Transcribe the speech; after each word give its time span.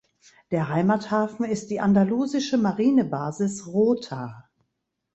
Der 0.49 0.69
Heimathafen 0.69 1.45
ist 1.45 1.69
die 1.69 1.79
andalusische 1.79 2.57
Marinebasis 2.57 3.67
Rota. 3.67 4.49